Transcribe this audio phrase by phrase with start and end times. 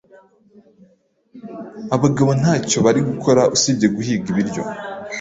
[1.95, 4.61] Abagabo ntacyo bari gukora usibye guhiga ibiryo.